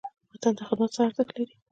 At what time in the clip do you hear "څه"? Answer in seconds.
0.95-0.99